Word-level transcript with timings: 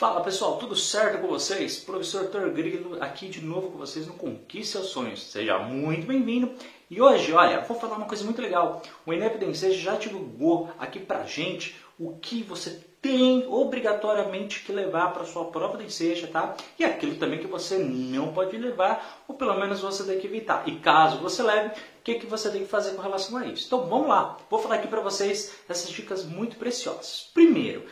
Fala 0.00 0.22
pessoal, 0.22 0.56
tudo 0.56 0.74
certo 0.74 1.20
com 1.20 1.28
vocês? 1.28 1.78
Professor 1.78 2.24
Tor 2.28 2.48
Grilo 2.52 2.96
aqui 3.02 3.28
de 3.28 3.42
novo 3.42 3.70
com 3.70 3.76
vocês 3.76 4.06
no 4.06 4.14
Conquiste 4.14 4.72
Seus 4.72 4.86
Sonhos. 4.86 5.22
Seja 5.24 5.58
muito 5.58 6.06
bem-vindo. 6.06 6.54
E 6.88 7.02
hoje, 7.02 7.34
olha, 7.34 7.60
vou 7.60 7.78
falar 7.78 7.98
uma 7.98 8.06
coisa 8.06 8.24
muito 8.24 8.40
legal. 8.40 8.80
O 9.04 9.12
Independência 9.12 9.70
já 9.70 9.96
divulgou 9.96 10.70
aqui 10.78 11.00
pra 11.00 11.24
gente 11.24 11.76
o 11.98 12.16
que 12.16 12.42
você 12.42 12.80
tem 13.02 13.46
obrigatoriamente 13.46 14.60
que 14.60 14.72
levar 14.72 15.12
para 15.12 15.26
sua 15.26 15.44
prova 15.44 15.76
de 15.76 15.84
enseja, 15.84 16.26
tá? 16.26 16.56
E 16.78 16.84
aquilo 16.84 17.16
também 17.16 17.38
que 17.38 17.46
você 17.46 17.76
não 17.76 18.32
pode 18.32 18.56
levar, 18.56 19.22
ou 19.28 19.34
pelo 19.34 19.60
menos 19.60 19.80
você 19.80 20.02
tem 20.04 20.18
que 20.18 20.26
evitar. 20.26 20.66
E 20.66 20.76
caso 20.76 21.18
você 21.18 21.42
leve, 21.42 21.68
o 21.68 22.02
que, 22.02 22.14
que 22.14 22.26
você 22.26 22.50
tem 22.50 22.62
que 22.62 22.70
fazer 22.70 22.92
com 22.92 23.02
relação 23.02 23.36
a 23.36 23.44
isso? 23.44 23.66
Então 23.66 23.86
vamos 23.86 24.08
lá, 24.08 24.38
vou 24.48 24.58
falar 24.58 24.76
aqui 24.76 24.88
para 24.88 25.02
vocês 25.02 25.52
essas 25.68 25.90
dicas 25.90 26.24
muito 26.24 26.56
preciosas. 26.56 27.28
Primeiro, 27.34 27.84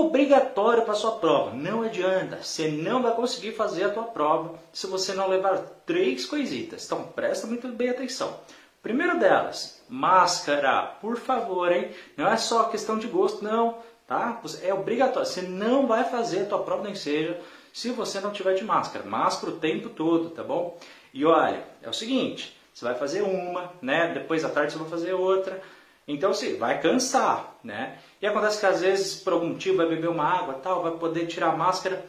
obrigatório 0.00 0.84
para 0.84 0.94
sua 0.94 1.12
prova. 1.12 1.54
Não 1.54 1.82
adianta, 1.82 2.42
você 2.42 2.68
não 2.68 3.02
vai 3.02 3.14
conseguir 3.14 3.52
fazer 3.52 3.84
a 3.84 3.90
tua 3.90 4.04
prova 4.04 4.54
se 4.72 4.86
você 4.86 5.12
não 5.12 5.28
levar 5.28 5.58
três 5.84 6.24
coisitas. 6.24 6.84
Então 6.86 7.04
presta 7.04 7.46
muito 7.46 7.68
bem 7.68 7.90
atenção. 7.90 8.40
Primeiro 8.82 9.18
delas, 9.18 9.82
máscara, 9.88 10.96
por 11.00 11.16
favor, 11.16 11.70
hein? 11.70 11.90
Não 12.16 12.26
é 12.26 12.36
só 12.36 12.64
questão 12.64 12.98
de 12.98 13.06
gosto, 13.06 13.44
não, 13.44 13.78
tá? 14.08 14.40
É 14.62 14.72
obrigatório. 14.72 15.28
Você 15.28 15.42
não 15.42 15.86
vai 15.86 16.04
fazer 16.04 16.42
a 16.42 16.46
tua 16.46 16.62
prova 16.62 16.84
nem 16.84 16.94
seja 16.94 17.38
se 17.72 17.90
você 17.90 18.20
não 18.20 18.32
tiver 18.32 18.54
de 18.54 18.64
máscara. 18.64 19.04
Máscara 19.04 19.52
o 19.52 19.58
tempo 19.58 19.88
todo, 19.90 20.30
tá 20.30 20.42
bom? 20.42 20.78
E 21.12 21.24
olha, 21.24 21.62
é 21.82 21.88
o 21.88 21.92
seguinte, 21.92 22.56
você 22.72 22.84
vai 22.84 22.94
fazer 22.94 23.22
uma, 23.22 23.72
né? 23.80 24.12
Depois 24.14 24.44
à 24.44 24.48
tarde 24.48 24.72
você 24.72 24.78
vai 24.78 24.88
fazer 24.88 25.12
outra. 25.12 25.62
Então, 26.06 26.32
você 26.32 26.54
vai 26.54 26.80
cansar, 26.80 27.56
né? 27.62 27.98
E 28.20 28.26
acontece 28.26 28.60
que 28.60 28.66
às 28.66 28.80
vezes, 28.80 29.20
por 29.22 29.32
algum 29.32 29.48
motivo, 29.48 29.76
vai 29.76 29.86
beber 29.86 30.08
uma 30.08 30.24
água, 30.24 30.54
tal, 30.54 30.82
vai 30.82 30.92
poder 30.92 31.26
tirar 31.26 31.50
a 31.50 31.56
máscara. 31.56 32.04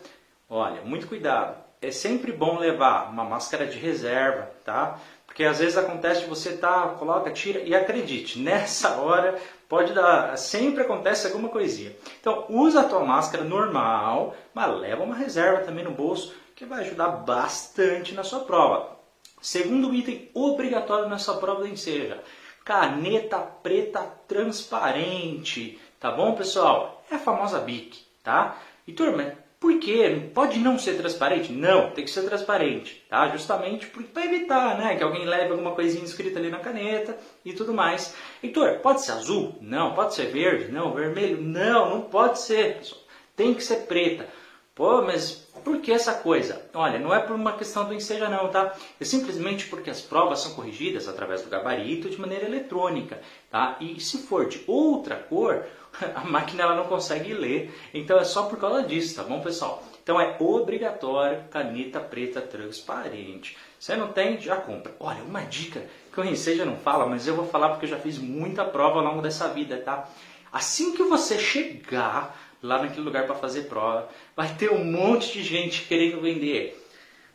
Olha, 0.50 0.82
muito 0.82 1.08
cuidado. 1.08 1.62
É 1.82 1.92
sempre 1.92 2.32
bom 2.32 2.58
levar 2.58 3.10
uma 3.12 3.24
máscara 3.24 3.66
de 3.66 3.77
reserva, 3.77 4.50
tá? 4.63 5.00
Porque 5.26 5.44
às 5.44 5.60
vezes 5.60 5.77
acontece 5.77 6.22
de 6.22 6.27
você 6.27 6.55
tá, 6.55 6.96
coloca, 7.00 7.32
tira 7.32 7.60
e 7.60 7.74
acredite, 7.74 8.38
nessa 8.40 8.98
hora 9.02 9.40
pode 9.68 9.91
dar, 9.91 10.38
sempre 10.38 10.84
acontece 10.84 11.26
alguma 11.26 11.50
coisinha. 11.50 11.91
Então, 12.22 12.46
usa 12.50 12.82
a 12.82 12.84
tua 12.84 13.04
máscara 13.04 13.44
normal, 13.44 14.35
mas 14.54 14.80
leva 14.80 15.04
uma 15.04 15.16
reserva 15.16 15.63
também 15.63 15.84
no 15.84 15.90
bolso, 15.90 16.35
que 16.55 16.66
vai 16.66 16.82
ajudar 16.82 17.07
bastante 17.07 18.13
na 18.13 18.24
sua 18.24 18.41
prova. 18.41 18.96
Segundo 19.41 19.94
item 19.94 20.30
obrigatório 20.35 21.10
na 21.10 21.18
sua 21.18 21.38
prova 21.38 21.63
de 21.63 21.72
enseja, 21.72 22.24
caneta 22.64 23.38
preta 23.40 24.02
transparente, 24.28 25.80
tá 26.00 26.12
bom, 26.12 26.34
pessoal? 26.34 27.04
É 27.12 27.16
a 27.16 27.20
famosa 27.20 27.60
BIC, 27.60 28.00
tá? 28.24 28.58
E 28.88 28.94
turma, 28.94 29.34
por 29.64 29.80
quê? 29.80 30.30
Pode 30.34 30.60
não 30.60 30.78
ser 30.78 30.98
transparente? 30.98 31.54
Não, 31.54 31.91
tem 31.91 32.04
que 32.04 32.12
ser 32.12 32.24
transparente, 32.24 33.02
tá? 33.10 33.30
Justamente 33.30 33.88
para 33.88 34.26
evitar, 34.26 34.78
né, 34.78 34.98
que 34.98 35.04
alguém 35.04 35.24
leve 35.24 35.52
alguma 35.52 35.72
coisinha 35.72 36.04
escrita 36.04 36.38
ali 36.38 36.50
na 36.50 36.60
caneta 36.60 37.18
e 37.46 37.54
tudo 37.54 37.74
mais. 37.74 38.14
Heitor, 38.44 38.80
pode 38.80 39.02
ser 39.02 39.14
azul? 39.14 39.56
Não. 39.62 39.94
Pode 39.94 40.16
ser 40.16 40.26
verde? 40.26 40.70
Não. 40.70 40.94
Vermelho? 40.94 41.41
Não, 41.41 41.90
não 41.91 42.02
pode 42.02 42.41
ser, 42.41 42.80
pessoal. 42.80 43.02
Tem 43.38 43.54
que 43.54 43.64
ser 43.64 43.88
preta. 43.88 44.28
Pô, 44.76 45.02
mas 45.02 45.48
por 45.64 45.80
que 45.80 45.92
essa 45.92 46.14
coisa? 46.14 46.62
Olha, 46.74 47.00
não 47.00 47.14
é 47.14 47.20
por 47.20 47.36
uma 47.36 47.54
questão 47.54 47.86
do 47.86 47.94
enseja 47.94 48.30
não, 48.30 48.50
tá? 48.50 48.76
É 49.00 49.06
simplesmente 49.06 49.68
porque 49.68 49.90
as 49.90 50.02
provas 50.02 50.40
são 50.40 50.54
corrigidas 50.54 51.08
através 51.08 51.42
do 51.42 51.50
gabarito 51.50 52.10
de 52.10 52.20
maneira 52.20 52.46
eletrônica, 52.46 53.22
tá? 53.50 53.78
E 53.80 54.00
se 54.00 54.20
for 54.20 54.48
de 54.48 54.64
outra 54.68 55.16
cor, 55.16 55.66
a 56.16 56.24
máquina 56.26 56.64
ela 56.64 56.76
não 56.76 56.86
consegue 56.86 57.34
ler. 57.34 57.74
Então 57.94 58.18
é 58.18 58.24
só 58.24 58.44
por 58.44 58.60
causa 58.60 58.84
disso, 58.84 59.16
tá 59.16 59.24
bom, 59.24 59.41
pessoal? 59.41 59.84
Então 60.04 60.20
é 60.20 60.36
obrigatório 60.40 61.46
caneta 61.50 62.00
preta 62.00 62.41
transparente. 62.41 63.58
Você 63.80 63.96
não 63.96 64.09
tem, 64.09 64.40
já 64.40 64.58
compra. 64.58 64.94
Olha, 65.00 65.24
uma 65.24 65.41
dica 65.41 65.86
que 66.14 66.19
o 66.19 66.25
Enseja 66.25 66.66
não 66.66 66.78
fala, 66.78 67.06
mas 67.06 67.25
eu 67.25 67.35
vou 67.35 67.47
falar 67.47 67.69
porque 67.69 67.85
eu 67.85 67.90
já 67.90 67.97
fiz 67.97 68.18
muita 68.18 68.66
prova 68.66 69.00
ao 69.00 69.06
longo 69.06 69.22
dessa 69.22 69.47
vida, 69.47 69.78
tá? 69.78 70.07
Assim 70.52 70.94
que 70.94 71.03
você 71.03 71.40
chegar 71.40 72.38
lá 72.63 72.81
naquele 72.81 73.01
lugar 73.01 73.25
para 73.25 73.35
fazer 73.35 73.63
prova. 73.63 74.07
Vai 74.35 74.56
ter 74.56 74.72
um 74.72 74.85
monte 74.85 75.34
de 75.34 75.44
gente 75.44 75.81
querendo 75.84 76.22
vender 76.22 76.79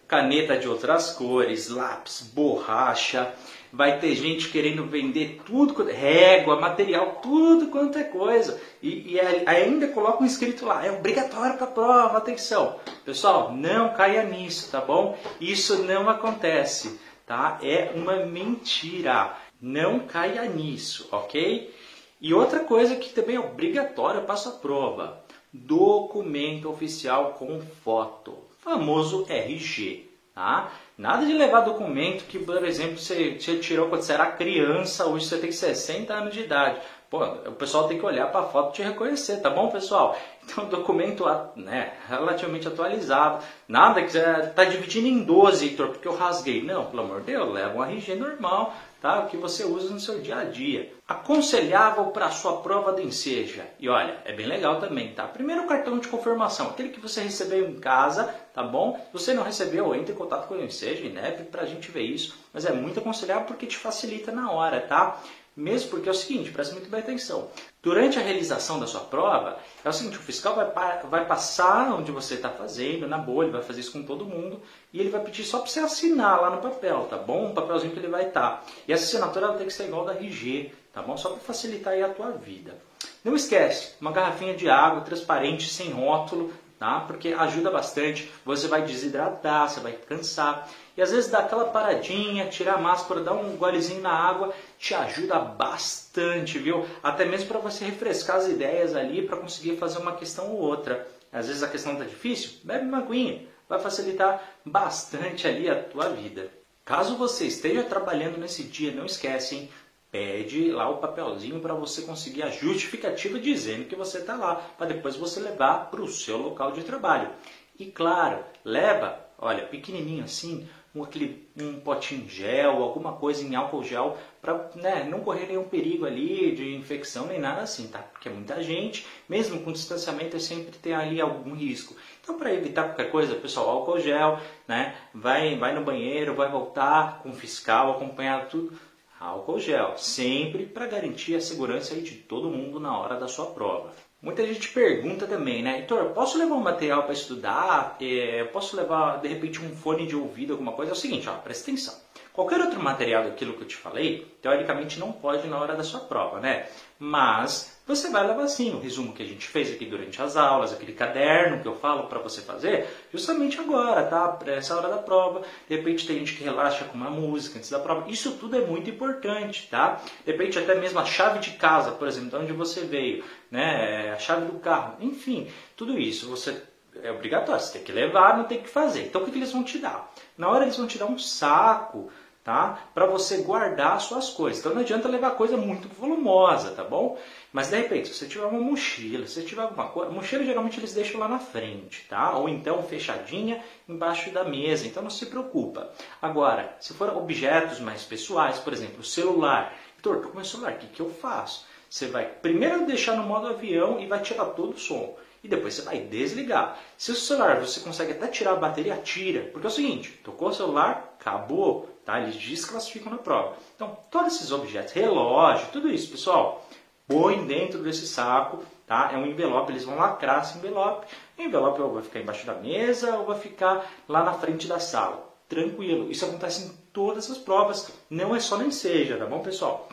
caneta 0.09 0.57
de 0.57 0.67
outras 0.67 1.11
cores, 1.11 1.69
lápis, 1.69 2.23
borracha. 2.35 3.31
Vai 3.71 3.99
ter 4.01 4.15
gente 4.15 4.49
querendo 4.49 4.87
vender 4.87 5.43
tudo, 5.45 5.85
régua, 5.85 6.59
material, 6.59 7.21
tudo 7.23 7.67
quanto 7.67 7.99
é 7.99 8.05
coisa. 8.05 8.59
E, 8.83 9.13
e 9.13 9.21
ainda 9.21 9.89
coloca 9.89 10.23
um 10.23 10.27
escrito 10.27 10.65
lá, 10.65 10.87
é 10.87 10.91
obrigatório 10.91 11.59
para 11.59 11.67
a 11.67 11.71
prova, 11.71 12.17
atenção. 12.17 12.81
Pessoal, 13.05 13.53
não 13.53 13.93
caia 13.93 14.23
nisso, 14.23 14.71
tá 14.73 14.81
bom? 14.81 15.19
Isso 15.39 15.83
não 15.83 16.09
acontece, 16.09 16.99
tá? 17.27 17.59
É 17.63 17.93
uma 17.95 18.25
mentira. 18.25 19.37
Não 19.61 20.01
caia 20.01 20.45
nisso, 20.45 21.07
ok? 21.13 21.75
E 22.21 22.35
outra 22.35 22.61
coisa 22.61 22.97
que 22.97 23.13
também 23.13 23.37
é 23.37 23.41
obrigatória 23.41 24.21
para 24.21 24.35
a 24.35 24.51
prova, 24.51 25.23
documento 25.53 26.69
oficial 26.69 27.35
com 27.39 27.61
foto, 27.61 28.37
famoso 28.61 29.25
RG. 29.29 30.09
Tá? 30.35 30.73
Nada 30.97 31.27
de 31.27 31.33
levar 31.33 31.63
documento 31.63 32.25
que, 32.27 32.39
por 32.39 32.65
exemplo, 32.65 32.99
você, 32.99 33.39
você 33.39 33.57
tirou 33.59 33.89
quando 33.89 34.03
você 34.03 34.13
era 34.13 34.27
criança, 34.33 35.07
hoje 35.07 35.27
você 35.27 35.39
tem 35.39 35.51
60 35.51 36.15
anos 36.15 36.35
de 36.35 36.43
idade. 36.43 36.81
Pô, 37.11 37.25
o 37.25 37.53
pessoal 37.53 37.89
tem 37.89 37.99
que 37.99 38.05
olhar 38.05 38.31
para 38.31 38.41
a 38.41 38.49
foto 38.49 38.69
e 38.69 38.77
te 38.77 38.83
reconhecer, 38.83 39.39
tá 39.39 39.49
bom, 39.49 39.71
pessoal? 39.71 40.17
Então, 40.49 40.65
documento 40.65 41.27
né, 41.57 41.93
relativamente 42.09 42.67
atualizado. 42.67 43.45
Nada 43.69 44.03
que 44.03 44.11
você 44.11 44.19
está 44.19 44.65
dividindo 44.65 45.07
em 45.07 45.23
12, 45.23 45.67
Heitor, 45.67 45.89
porque 45.89 46.09
eu 46.09 46.17
rasguei. 46.17 46.63
Não, 46.63 46.87
pelo 46.87 47.03
amor 47.03 47.21
de 47.21 47.33
Deus, 47.33 47.53
leva 47.53 47.77
um 47.77 47.85
RG 47.85 48.15
normal, 48.15 48.75
tá? 48.99 49.21
O 49.21 49.27
que 49.27 49.37
você 49.37 49.65
usa 49.65 49.93
no 49.93 50.01
seu 50.01 50.21
dia 50.21 50.39
a 50.39 50.45
dia. 50.45 50.91
Aconselhável 51.07 52.05
para 52.07 52.27
a 52.27 52.31
sua 52.31 52.63
prova 52.63 52.93
de 52.93 53.03
enseja. 53.03 53.67
E 53.79 53.91
olha, 53.91 54.17
é 54.25 54.33
bem 54.33 54.47
legal 54.47 54.81
também, 54.81 55.13
tá? 55.13 55.25
Primeiro 55.25 55.65
o 55.65 55.67
cartão 55.67 55.99
de 55.99 56.09
confirmação, 56.09 56.69
aquele 56.69 56.89
que 56.89 57.01
você 57.01 57.21
recebeu 57.21 57.69
em 57.69 57.79
casa, 57.79 58.35
tá 58.55 58.63
bom? 58.63 58.99
Se 59.07 59.13
você 59.13 59.35
não 59.35 59.43
recebeu, 59.43 59.95
entre 59.95 60.15
em 60.15 60.17
contato 60.17 60.49
com 60.49 60.55
o 60.55 60.65
enseja 60.65 61.07
neve 61.11 61.45
para 61.45 61.61
a 61.61 61.67
gente 61.67 61.91
ver 61.91 62.05
isso. 62.05 62.35
Mas 62.55 62.65
é 62.65 62.73
muito 62.73 63.01
aconselhável 63.01 63.45
porque 63.45 63.67
te 63.67 63.77
facilita 63.77 64.33
na 64.33 64.51
hora, 64.51 64.81
tá? 64.81 65.21
Mesmo 65.59 65.91
porque 65.91 66.09
é 66.09 66.13
o 66.13 66.15
seguinte, 66.15 66.53
preste 66.53 66.73
muito 66.73 66.89
bem 66.89 67.01
atenção. 67.01 67.49
Durante 67.83 68.17
a 68.17 68.23
realização 68.23 68.79
da 68.79 68.87
sua 68.87 69.01
prova, 69.01 69.59
é 69.85 69.89
o 69.89 69.93
seguinte, 69.93 70.17
o 70.17 70.23
fiscal 70.23 70.55
vai, 70.55 70.71
vai 71.03 71.27
passar 71.27 71.93
onde 71.93 72.13
você 72.13 72.35
está 72.35 72.49
fazendo, 72.49 73.09
na 73.09 73.19
bolha, 73.19 73.51
vai 73.51 73.63
fazer 73.63 73.81
isso 73.81 73.91
com 73.91 74.05
todo 74.05 74.25
mundo, 74.25 74.63
e 74.93 75.01
ele 75.01 75.11
vai 75.11 75.21
pedir 75.21 75.43
só 75.43 75.59
para 75.59 75.67
você 75.69 75.81
assinar 75.81 76.41
lá 76.41 76.51
no 76.51 76.63
papel, 76.63 77.09
tá 77.11 77.17
bom? 77.17 77.47
Um 77.47 77.55
papelzinho 77.55 77.93
que 77.93 77.99
ele 77.99 78.07
vai 78.07 78.29
estar. 78.29 78.59
Tá. 78.59 78.65
E 78.87 78.93
essa 78.93 79.03
assinatura 79.03 79.53
tem 79.55 79.67
que 79.67 79.73
ser 79.73 79.89
igual 79.89 80.05
da 80.05 80.13
RG, 80.13 80.71
tá 80.93 81.03
bom? 81.03 81.17
Só 81.17 81.31
para 81.31 81.41
facilitar 81.41 81.95
aí 81.95 82.05
a 82.05 82.09
tua 82.09 82.31
vida. 82.31 82.79
Não 83.25 83.35
esquece, 83.35 83.95
uma 84.01 84.13
garrafinha 84.13 84.55
de 84.55 84.71
água 84.71 85.01
transparente, 85.01 85.69
sem 85.69 85.91
rótulo, 85.91 86.53
tá? 86.79 87.01
Porque 87.01 87.29
ajuda 87.33 87.71
bastante. 87.71 88.31
Você 88.45 88.69
vai 88.69 88.83
desidratar, 88.83 89.69
você 89.69 89.81
vai 89.81 89.93
cansar. 89.93 90.69
E 90.97 91.03
às 91.03 91.11
vezes 91.11 91.31
dá 91.31 91.41
aquela 91.41 91.67
paradinha, 91.67 92.49
tirar 92.49 92.75
a 92.75 92.81
máscara, 92.81 93.21
dar 93.21 93.35
um 93.35 93.57
golezinho 93.57 94.01
na 94.01 94.13
água, 94.13 94.53
te 94.79 94.95
ajuda 94.95 95.39
bastante, 95.39 96.59
viu? 96.59 96.87
Até 97.03 97.25
mesmo 97.25 97.49
para 97.49 97.59
você 97.59 97.85
refrescar 97.85 98.37
as 98.37 98.49
ideias 98.49 98.95
ali, 98.97 99.23
para 99.23 99.37
conseguir 99.37 99.77
fazer 99.77 99.99
uma 99.99 100.17
questão 100.17 100.51
ou 100.51 100.61
outra. 100.61 101.07
Às 101.33 101.47
vezes 101.47 101.63
a 101.63 101.69
questão 101.69 101.93
está 101.93 102.05
difícil, 102.05 102.53
bebe 102.65 102.87
uma 102.87 102.99
aguinha, 102.99 103.47
vai 103.69 103.79
facilitar 103.79 104.43
bastante 104.65 105.47
ali 105.47 105.69
a 105.69 105.83
tua 105.83 106.09
vida. 106.09 106.51
Caso 106.85 107.17
você 107.17 107.47
esteja 107.47 107.83
trabalhando 107.83 108.39
nesse 108.39 108.63
dia, 108.63 108.93
não 108.93 109.05
esquece, 109.05 109.55
hein? 109.55 109.71
Pede 110.11 110.71
lá 110.71 110.89
o 110.89 110.99
papelzinho 110.99 111.61
para 111.61 111.75
você 111.75 112.03
conseguir 112.03 112.43
a 112.43 112.51
justificativa 112.51 113.39
dizendo 113.39 113.87
que 113.87 113.97
você 113.97 114.19
está 114.19 114.37
lá, 114.37 114.57
para 114.57 114.87
depois 114.87 115.17
você 115.17 115.41
levar 115.41 115.91
para 115.91 116.01
o 116.01 116.09
seu 116.09 116.39
local 116.39 116.73
de 116.73 116.83
trabalho. 116.83 117.31
E 117.79 117.87
claro, 117.87 118.43
leva, 118.65 119.21
olha, 119.39 119.67
pequenininho 119.67 120.25
assim, 120.25 120.69
um, 120.95 121.03
aquele, 121.05 121.49
um 121.57 121.79
potinho 121.81 122.29
gel, 122.29 122.83
alguma 122.83 123.13
coisa 123.13 123.45
em 123.45 123.55
álcool 123.55 123.85
gel, 123.85 124.17
para 124.41 124.71
né, 124.75 125.05
não 125.05 125.21
correr 125.21 125.47
nenhum 125.47 125.69
perigo 125.69 126.07
ali 126.07 126.55
de 126.55 126.75
infecção 126.75 127.27
nem 127.27 127.39
nada 127.39 127.61
assim, 127.61 127.87
tá? 127.89 127.99
Porque 127.99 128.29
é 128.29 128.33
muita 128.33 128.63
gente, 128.63 129.07
mesmo 129.29 129.61
com 129.61 129.73
distanciamento, 129.73 130.41
sempre 130.41 130.77
tem 130.79 130.95
ali 130.95 131.21
algum 131.21 131.55
risco. 131.55 131.95
Então, 132.23 132.39
para 132.39 132.53
evitar 132.53 132.85
qualquer 132.85 133.11
coisa, 133.11 133.35
pessoal, 133.35 133.69
álcool 133.69 134.01
gel, 134.01 134.41
né? 134.67 134.97
Vai, 135.15 135.57
vai 135.57 135.75
no 135.75 135.85
banheiro, 135.85 136.35
vai 136.35 136.51
voltar 136.51 137.21
com 137.23 137.31
o 137.31 137.35
fiscal, 137.35 137.93
acompanhado 137.93 138.49
tudo 138.49 138.88
álcool 139.21 139.59
gel, 139.59 139.97
sempre 139.99 140.67
para 140.67 140.87
garantir 140.87 141.35
a 141.35 141.41
segurança 141.41 141.95
de 141.97 142.15
todo 142.15 142.51
mundo 142.51 142.79
na 142.79 142.97
hora 142.99 143.19
da 143.19 143.29
sua 143.29 143.47
prova. 143.47 143.93
Muita 144.21 144.45
gente 144.45 144.71
pergunta 144.71 145.29
também, 145.29 145.63
né? 145.63 145.79
Heitor, 145.79 146.07
posso 146.07 146.37
levar 146.39 146.57
um 146.57 146.61
material 146.61 147.05
para 147.05 147.13
estudar? 147.13 147.97
É, 148.01 148.43
posso 148.53 148.77
levar, 148.77 149.21
de 149.21 149.29
repente, 149.29 149.61
um 149.63 149.77
fone 149.77 150.09
de 150.09 150.17
ouvido, 150.17 150.55
alguma 150.55 150.73
coisa? 150.73 150.91
É 150.91 150.95
o 150.95 150.97
seguinte, 150.97 151.29
ó, 151.29 151.35
presta 151.35 151.71
atenção. 151.71 151.95
Qualquer 152.33 152.61
outro 152.61 152.83
material 152.83 153.25
daquilo 153.25 153.55
que 153.55 153.63
eu 153.63 153.67
te 153.69 153.77
falei, 153.77 154.27
teoricamente 154.41 154.99
não 154.99 155.13
pode 155.13 155.47
na 155.47 155.59
hora 155.59 155.77
da 155.77 155.85
sua 155.85 156.01
prova, 156.01 156.41
né? 156.41 156.67
Mas 156.99 157.81
você 157.87 158.11
vai 158.11 158.27
levar 158.27 158.47
sim 158.49 158.75
o 158.75 158.81
resumo 158.81 159.13
que 159.13 159.23
a 159.23 159.27
gente 159.27 159.47
fez 159.47 159.73
aqui 159.73 159.87
durante 159.87 160.21
as 160.21 160.37
aulas, 160.37 160.73
aquele 160.73 160.93
caderno 160.93 161.63
que 161.63 161.67
eu 161.67 161.75
falo 161.75 162.07
para 162.07 162.19
você 162.19 162.41
fazer, 162.43 162.87
justamente 163.13 163.59
agora, 163.59 164.05
tá? 164.05 164.29
Para 164.29 164.53
essa 164.53 164.77
hora 164.77 164.89
da 164.89 164.99
prova. 164.99 165.43
De 165.69 165.75
repente 165.75 166.07
tem 166.07 166.19
gente 166.19 166.35
que 166.35 166.45
relaxa 166.45 166.85
com 166.85 166.97
uma 166.97 167.11
música 167.11 167.59
antes 167.59 167.71
da 167.71 167.79
prova. 167.79 168.09
Isso 168.11 168.33
tudo 168.33 168.57
é 168.57 168.61
muito 168.61 168.91
importante, 168.91 169.69
tá? 169.71 170.01
De 170.25 170.31
repente 170.31 170.59
até 170.59 170.75
mesmo 170.75 170.99
a 171.01 171.05
chave 171.05 171.39
de 171.39 171.53
casa, 171.53 171.93
por 171.93 172.07
exemplo, 172.07 172.31
de 172.31 172.37
onde 172.37 172.53
você 172.53 172.83
veio, 172.83 173.25
né? 173.51 174.13
A 174.13 174.19
chave 174.19 174.47
do 174.47 174.59
carro, 174.59 174.97
enfim, 175.01 175.51
tudo 175.77 175.99
isso 175.99 176.29
você 176.29 176.63
é 177.03 177.11
obrigatório, 177.11 177.61
você 177.61 177.75
tem 177.75 177.83
que 177.83 177.93
levar, 177.93 178.37
não 178.37 178.45
tem 178.45 178.61
que 178.61 178.69
fazer. 178.69 179.07
Então 179.07 179.23
o 179.23 179.25
que, 179.25 179.37
eles 179.37 179.53
vão 179.53 179.63
te 179.63 179.79
dar? 179.79 180.13
Na 180.37 180.49
hora 180.49 180.65
eles 180.65 180.77
vão 180.77 180.87
te 180.87 180.99
dar 180.99 181.07
um 181.07 181.19
saco 181.19 182.11
tá? 182.49 182.79
Para 182.95 183.05
você 183.05 183.43
guardar 183.43 184.01
suas 184.01 184.31
coisas. 184.31 184.61
Então 184.61 184.73
não 184.73 184.81
adianta 184.81 185.07
levar 185.07 185.33
coisa 185.33 185.55
muito 185.55 185.87
volumosa, 185.87 186.71
tá 186.71 186.83
bom? 186.83 187.19
Mas 187.53 187.69
de 187.69 187.77
repente, 187.77 188.09
se 188.09 188.15
você 188.15 188.27
tiver 188.27 188.47
uma 188.47 188.59
mochila, 188.59 189.27
se 189.27 189.35
você 189.35 189.43
tiver 189.43 189.61
alguma 189.61 189.89
coisa, 189.89 190.11
mochila 190.11 190.43
geralmente 190.43 190.81
eles 190.81 190.95
deixam 190.95 191.21
lá 191.21 191.29
na 191.29 191.39
frente, 191.39 192.07
tá? 192.09 192.39
Ou 192.39 192.49
então 192.49 192.83
fechadinha 192.83 193.63
embaixo 193.87 194.31
da 194.31 194.45
mesa, 194.45 194.87
então 194.87 195.03
não 195.03 195.11
se 195.11 195.27
preocupa. 195.27 195.91
Agora, 196.23 196.75
se 196.81 196.95
for 196.95 197.15
objetos 197.15 197.81
mais 197.81 198.05
pessoais, 198.05 198.59
por 198.59 198.73
exemplo, 198.73 199.01
o 199.01 199.05
celular. 199.05 199.75
Tô 200.01 200.15
com 200.15 200.35
meu 200.35 200.45
celular, 200.45 200.73
o 200.73 200.79
que, 200.79 200.87
que 200.87 201.01
eu 201.01 201.11
faço? 201.11 201.67
Você 201.89 202.07
vai 202.07 202.27
primeiro 202.27 202.87
deixar 202.87 203.17
no 203.17 203.23
modo 203.23 203.49
avião 203.49 203.99
e 203.99 204.07
vai 204.07 204.21
tirar 204.21 204.47
todo 204.47 204.75
o 204.75 204.79
som. 204.79 205.17
E 205.43 205.49
depois 205.49 205.75
você 205.75 205.83
vai 205.83 206.01
desligar. 206.01 206.79
Se 206.97 207.13
o 207.13 207.15
celular 207.15 207.61
você 207.61 207.81
consegue 207.81 208.13
até 208.13 208.27
tirar 208.27 208.53
a 208.53 208.57
bateria, 208.57 208.97
tira. 208.97 209.45
Porque 209.53 209.67
é 209.67 209.71
o 209.71 209.73
seguinte, 209.73 210.21
tocou 210.25 210.49
o 210.49 210.53
celular, 210.53 211.17
acabou, 211.19 211.89
tá? 212.05 212.21
Eles 212.21 212.35
desclassificam 212.37 213.13
na 213.13 213.19
prova. 213.19 213.57
Então, 213.77 213.97
todos 214.11 214.35
esses 214.35 214.51
objetos, 214.51 214.93
relógio, 214.93 215.69
tudo 215.73 215.89
isso, 215.89 216.11
pessoal, 216.11 216.67
põe 217.07 217.47
dentro 217.47 217.79
desse 217.79 218.07
saco, 218.07 218.63
tá? 218.87 219.11
É 219.13 219.17
um 219.17 219.27
envelope, 219.27 219.73
eles 219.73 219.85
vão 219.85 219.97
lacrar 219.97 220.43
esse 220.43 220.59
envelope. 220.59 221.07
O 221.39 221.43
envelope 221.43 221.81
ou 221.81 221.95
vai 221.95 222.03
ficar 222.03 222.21
embaixo 222.21 222.47
da 222.47 222.55
mesa 222.55 223.17
ou 223.17 223.25
vai 223.25 223.39
ficar 223.39 223.89
lá 224.09 224.25
na 224.25 224.35
frente 224.35 224.67
da 224.67 224.81
sala. 224.81 225.27
Tranquilo. 225.49 226.11
Isso 226.11 226.25
acontece 226.25 226.67
em 226.67 226.69
todas 226.93 227.31
as 227.31 227.39
provas, 227.39 227.91
não 228.11 228.35
é 228.35 228.41
só 228.41 228.59
nem 228.59 228.71
seja, 228.71 229.17
tá 229.17 229.25
bom, 229.25 229.39
pessoal? 229.39 229.89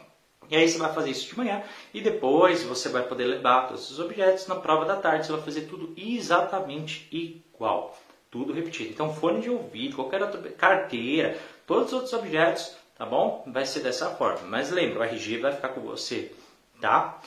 E 0.49 0.55
aí 0.55 0.67
você 0.67 0.77
vai 0.77 0.93
fazer 0.93 1.09
isso 1.09 1.27
de 1.27 1.37
manhã 1.37 1.63
e 1.93 2.01
depois 2.01 2.63
você 2.63 2.89
vai 2.89 3.03
poder 3.03 3.25
levar 3.25 3.67
todos 3.67 3.89
os 3.89 3.99
objetos 3.99 4.47
na 4.47 4.55
prova 4.55 4.85
da 4.85 4.95
tarde. 4.95 5.25
Você 5.25 5.31
vai 5.31 5.41
fazer 5.41 5.61
tudo 5.61 5.93
exatamente 5.97 7.07
igual, 7.11 7.97
tudo 8.29 8.53
repetido. 8.53 8.91
Então 8.91 9.13
fone 9.13 9.41
de 9.41 9.49
ouvido, 9.49 9.95
qualquer 9.95 10.21
outra 10.21 10.41
carteira, 10.51 11.37
todos 11.65 11.87
os 11.87 11.93
outros 11.93 12.13
objetos, 12.13 12.75
tá 12.97 13.05
bom? 13.05 13.43
Vai 13.47 13.65
ser 13.65 13.79
dessa 13.81 14.09
forma. 14.11 14.47
Mas 14.47 14.71
lembra, 14.71 14.99
o 14.99 15.03
RG 15.03 15.37
vai 15.39 15.53
ficar 15.53 15.69
com 15.69 15.81
você, 15.81 16.31
tá? 16.79 17.19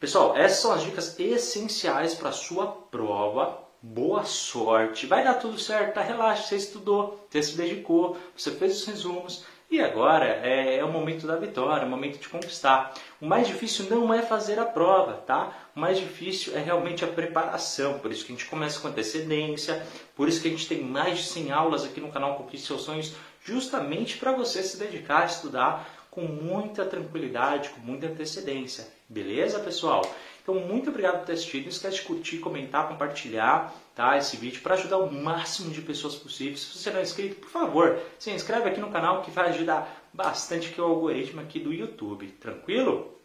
Pessoal, 0.00 0.36
essas 0.36 0.58
são 0.58 0.72
as 0.72 0.82
dicas 0.82 1.18
essenciais 1.18 2.14
para 2.14 2.28
a 2.28 2.32
sua 2.32 2.66
prova. 2.66 3.67
Boa 3.80 4.24
sorte, 4.24 5.06
vai 5.06 5.22
dar 5.22 5.34
tudo 5.34 5.56
certo, 5.56 5.94
tá? 5.94 6.02
Relaxa, 6.02 6.48
você 6.48 6.56
estudou, 6.56 7.28
você 7.30 7.40
se 7.40 7.56
dedicou, 7.56 8.16
você 8.36 8.50
fez 8.50 8.80
os 8.80 8.84
resumos 8.84 9.44
e 9.70 9.80
agora 9.80 10.24
é, 10.24 10.78
é, 10.78 10.84
o 10.84 10.90
momento 10.90 11.28
da 11.28 11.36
vitória, 11.36 11.84
é 11.84 11.86
o 11.86 11.88
momento 11.88 12.18
de 12.18 12.28
conquistar. 12.28 12.92
O 13.20 13.26
mais 13.26 13.46
difícil 13.46 13.88
não 13.88 14.12
é 14.12 14.20
fazer 14.20 14.58
a 14.58 14.64
prova, 14.64 15.12
tá? 15.24 15.56
O 15.76 15.78
mais 15.78 15.96
difícil 15.96 16.56
é 16.56 16.58
realmente 16.58 17.04
a 17.04 17.08
preparação. 17.08 18.00
Por 18.00 18.10
isso 18.10 18.24
que 18.24 18.32
a 18.32 18.34
gente 18.34 18.50
começa 18.50 18.80
com 18.80 18.88
antecedência, 18.88 19.86
por 20.16 20.28
isso 20.28 20.42
que 20.42 20.48
a 20.48 20.50
gente 20.50 20.66
tem 20.66 20.82
mais 20.82 21.18
de 21.18 21.24
100 21.26 21.52
aulas 21.52 21.84
aqui 21.84 22.00
no 22.00 22.10
canal 22.10 22.34
Conquiste 22.34 22.66
Seus 22.66 22.82
Sonhos, 22.82 23.14
justamente 23.44 24.18
para 24.18 24.32
você 24.32 24.60
se 24.60 24.76
dedicar 24.76 25.22
a 25.22 25.26
estudar 25.26 25.88
com 26.10 26.22
muita 26.22 26.84
tranquilidade, 26.84 27.68
com 27.68 27.80
muita 27.80 28.08
antecedência. 28.08 28.88
Beleza, 29.08 29.60
pessoal? 29.60 30.02
Então, 30.48 30.62
muito 30.66 30.88
obrigado 30.88 31.18
por 31.18 31.26
ter 31.26 31.34
assistido. 31.34 31.64
Não 31.64 31.68
esquece 31.68 31.96
de 31.96 32.02
curtir, 32.04 32.38
comentar, 32.38 32.88
compartilhar 32.88 33.74
tá, 33.94 34.16
esse 34.16 34.34
vídeo 34.38 34.62
para 34.62 34.76
ajudar 34.76 34.96
o 34.96 35.12
máximo 35.12 35.70
de 35.70 35.82
pessoas 35.82 36.14
possível. 36.14 36.56
Se 36.56 36.78
você 36.78 36.90
não 36.90 37.00
é 37.00 37.02
inscrito, 37.02 37.34
por 37.36 37.50
favor, 37.50 37.98
se 38.18 38.30
inscreve 38.30 38.66
aqui 38.66 38.80
no 38.80 38.88
canal 38.88 39.20
que 39.20 39.30
vai 39.30 39.50
ajudar 39.50 40.08
bastante 40.10 40.70
que 40.70 40.80
é 40.80 40.82
o 40.82 40.86
algoritmo 40.86 41.42
aqui 41.42 41.60
do 41.60 41.70
YouTube. 41.70 42.28
Tranquilo? 42.40 43.17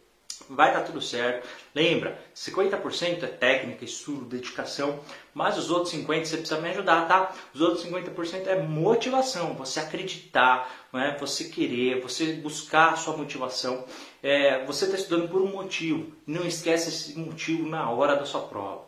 Vai 0.48 0.72
dar 0.72 0.82
tudo 0.82 1.00
certo. 1.00 1.48
Lembra, 1.74 2.18
50% 2.34 3.22
é 3.22 3.26
técnica, 3.26 3.84
estudo, 3.84 4.24
dedicação, 4.24 5.00
mas 5.32 5.56
os 5.56 5.70
outros 5.70 5.94
50% 5.94 6.24
você 6.24 6.36
precisa 6.36 6.60
me 6.60 6.70
ajudar, 6.70 7.08
tá? 7.08 7.32
Os 7.54 7.60
outros 7.60 7.84
50% 7.84 8.46
é 8.46 8.60
motivação, 8.60 9.54
você 9.54 9.80
acreditar, 9.80 10.70
é? 10.92 11.16
você 11.16 11.44
querer, 11.44 12.00
você 12.00 12.34
buscar 12.34 12.92
a 12.92 12.96
sua 12.96 13.16
motivação. 13.16 13.84
É, 14.22 14.64
você 14.64 14.84
está 14.84 14.96
estudando 14.96 15.28
por 15.28 15.40
um 15.40 15.48
motivo, 15.48 16.12
não 16.26 16.44
esquece 16.46 16.88
esse 16.88 17.18
motivo 17.18 17.66
na 17.68 17.90
hora 17.90 18.16
da 18.16 18.26
sua 18.26 18.42
prova. 18.42 18.84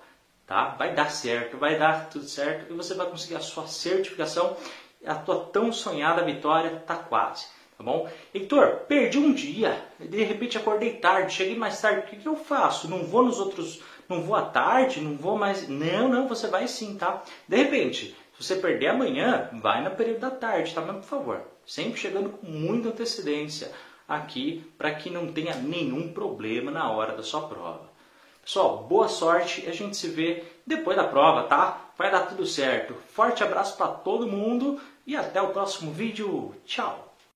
Tá? 0.47 0.69
Vai 0.79 0.94
dar 0.94 1.11
certo, 1.11 1.56
vai 1.56 1.79
dar 1.79 2.08
tudo 2.08 2.29
certo 2.29 2.73
e 2.73 2.76
você 2.76 2.94
vai 2.94 3.08
conseguir 3.08 3.37
a 3.37 3.41
sua 3.41 3.67
certificação. 3.67 4.56
A 5.05 5.14
tua 5.14 5.44
tão 5.53 5.73
sonhada 5.73 6.25
vitória 6.25 6.76
está 6.76 6.97
quase 6.97 7.47
tá 7.76 7.84
bom? 7.84 8.08
Heitor, 8.34 8.84
perdi 8.88 9.19
um 9.19 9.32
dia, 9.32 9.84
de 9.99 10.23
repente 10.25 10.56
acordei 10.56 10.94
tarde, 10.94 11.34
cheguei 11.34 11.56
mais 11.56 11.81
tarde, 11.81 12.00
o 12.00 12.02
que, 12.05 12.17
que 12.17 12.26
eu 12.26 12.37
faço? 12.37 12.88
Não 12.88 13.05
vou 13.05 13.25
nos 13.25 13.38
outros, 13.38 13.82
não 14.08 14.23
vou 14.23 14.34
à 14.34 14.43
tarde, 14.43 15.00
não 15.00 15.17
vou 15.17 15.37
mais. 15.37 15.69
Não, 15.69 16.08
não, 16.08 16.28
você 16.28 16.49
vai 16.49 16.67
sim, 16.69 16.96
tá? 16.96 17.23
De 17.49 17.56
repente, 17.56 18.17
se 18.38 18.44
você 18.44 18.56
perder 18.56 18.88
amanhã, 18.88 19.49
vai 19.55 19.82
no 19.82 19.90
período 19.90 20.20
da 20.20 20.31
tarde, 20.31 20.75
tá? 20.75 20.81
Mas 20.81 20.96
por 20.96 21.05
favor, 21.05 21.40
sempre 21.67 22.00
chegando 22.00 22.31
com 22.31 22.46
muita 22.46 22.88
antecedência 22.88 23.73
aqui 24.08 24.64
para 24.79 24.94
que 24.94 25.11
não 25.11 25.32
tenha 25.32 25.55
nenhum 25.56 26.12
problema 26.12 26.70
na 26.70 26.90
hora 26.90 27.17
da 27.17 27.22
sua 27.22 27.49
prova. 27.49 27.96
Pessoal, 28.43 28.84
boa 28.84 29.08
sorte, 29.08 29.69
a 29.69 29.72
gente 29.72 29.96
se 29.96 30.06
vê 30.06 30.44
depois 30.64 30.96
da 30.96 31.02
prova, 31.02 31.49
tá? 31.49 31.90
Vai 31.99 32.12
dar 32.12 32.26
tudo 32.26 32.46
certo. 32.46 32.94
Forte 33.12 33.43
abraço 33.43 33.76
para 33.76 33.88
todo 33.88 34.26
mundo 34.26 34.81
e 35.05 35.17
até 35.17 35.43
o 35.43 35.49
próximo 35.49 35.90
vídeo. 35.90 36.55
Tchau! 36.64 37.15